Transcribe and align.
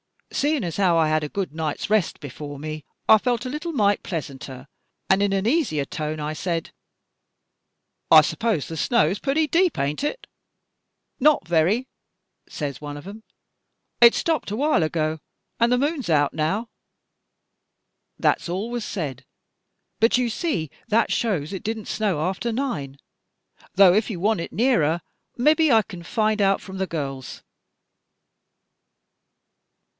Seein' 0.31 0.63
as 0.63 0.77
how 0.77 0.97
I 0.97 1.09
had 1.09 1.23
a 1.23 1.29
good 1.29 1.53
night's 1.53 1.89
rest 1.89 2.19
before 2.21 2.57
me, 2.57 2.85
I 3.07 3.19
felt 3.19 3.45
a 3.45 3.49
leetle 3.49 3.73
mite 3.73 4.01
pleasanter 4.01 4.67
an' 5.09 5.21
in 5.21 5.33
a' 5.33 5.41
easier 5.47 5.85
tone 5.85 6.19
I 6.19 6.33
said; 6.33 6.71
'I 8.09 8.21
s'pose 8.21 8.67
the 8.67 8.77
snow's 8.77 9.19
purty 9.19 9.45
deep, 9.45 9.77
an't 9.77 10.03
it?' 10.03 10.25
*Not 11.19 11.45
very,' 11.47 11.89
says 12.49 12.81
one 12.81 12.97
on 12.97 13.07
'em, 13.07 13.23
*it 13.99 14.15
stopped 14.15 14.49
awhile 14.49 14.81
ago, 14.81 15.19
an' 15.59 15.69
the 15.69 15.77
moon's 15.77 16.09
out 16.09 16.33
now!' 16.33 16.69
That's 18.17 18.49
all 18.49 18.71
was 18.71 18.85
said. 18.85 19.25
But 19.99 20.17
you 20.17 20.29
see 20.31 20.71
that 20.87 21.11
shows 21.11 21.53
it 21.53 21.61
did 21.61 21.77
n't 21.77 21.87
snow 21.87 22.21
after 22.21 22.51
nine, 22.51 22.97
tho' 23.75 23.93
ef 23.93 24.09
you 24.09 24.19
want 24.19 24.39
it 24.41 24.53
nearer, 24.53 25.01
mebbe 25.37 25.69
I 25.69 25.83
kin 25.83 26.01
find 26.01 26.41
out 26.41 26.59
from 26.61 26.77
the 26.79 26.87
girls." 26.87 27.43